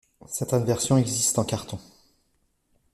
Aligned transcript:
Certaines 0.25 0.65
versions 0.65 0.97
existent 0.97 1.43
en 1.43 1.45
carton. 1.45 1.77